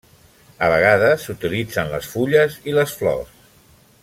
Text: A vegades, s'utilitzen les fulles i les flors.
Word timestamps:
A 0.67 0.69
vegades, 0.71 1.27
s'utilitzen 1.27 1.93
les 1.93 2.11
fulles 2.15 2.57
i 2.73 2.77
les 2.79 2.97
flors. 3.03 3.39